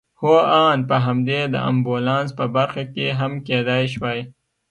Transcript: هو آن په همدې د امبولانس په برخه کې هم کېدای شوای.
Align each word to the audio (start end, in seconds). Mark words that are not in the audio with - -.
هو 0.21 0.33
آن 0.67 0.79
په 0.89 0.95
همدې 1.05 1.41
د 1.53 1.55
امبولانس 1.69 2.29
په 2.39 2.45
برخه 2.55 2.83
کې 2.93 3.07
هم 3.19 3.33
کېدای 3.47 3.83
شوای. 3.93 4.19